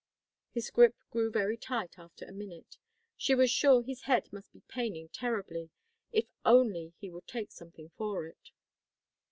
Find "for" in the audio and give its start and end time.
7.99-8.25